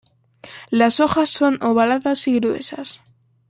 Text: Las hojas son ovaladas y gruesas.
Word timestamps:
Las 0.71 0.99
hojas 0.99 1.29
son 1.29 1.61
ovaladas 1.61 2.27
y 2.27 2.39
gruesas. 2.39 3.01